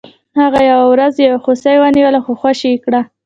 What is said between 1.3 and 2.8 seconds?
هوسۍ ونیوله خو خوشې یې